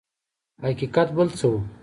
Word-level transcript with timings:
حقیقت 0.65 1.07
بل 1.15 1.27
څه 1.37 1.45
و. 1.51 1.53